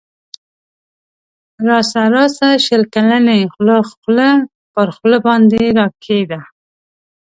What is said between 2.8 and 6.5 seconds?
کلنی خوله خوله پر خوله باندی راکښېږده